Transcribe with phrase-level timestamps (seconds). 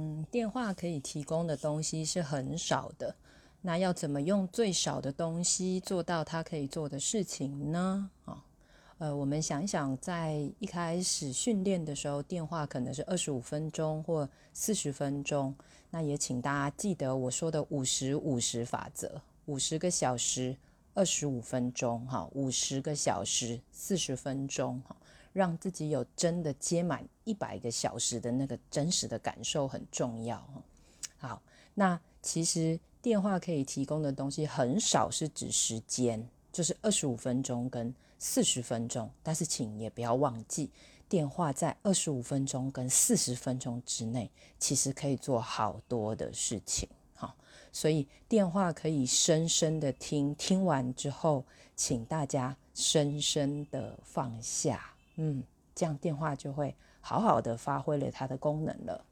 [0.00, 3.14] 嗯，电话可以提供的东西是很少的，
[3.60, 8.10] 那要怎么用最少的东西做到它可以做的事情呢？
[8.24, 8.42] 啊，
[8.96, 15.54] 呃，我们想一想，在一开始训练的时候，电话可能是二十五分钟或四十分钟，
[15.90, 20.56] 那也请大家记得我说的五十五十法则，五十个小时
[20.94, 24.96] 二十五分钟，哈，五十个小时四十分钟，哈。
[25.32, 30.44] 让自己有真的接满一百个小时的那个真实的感受很重要
[31.18, 31.42] 好，
[31.74, 39.10] 那其实电话可以提供的东西很少，是指时间，就是二十五分钟跟四十分钟。
[39.22, 40.70] 但是请也不要忘记，
[41.08, 46.88] 电话在二十五分钟跟四十分钟之内，其实可以做好多的事情。
[47.14, 47.34] 好，
[47.72, 51.44] 所以电话可以深深的听，听完之后，
[51.76, 54.94] 请大家深深的放下。
[55.16, 55.42] 嗯，
[55.74, 59.04] 这样电话就会好好的发挥了它的功能了。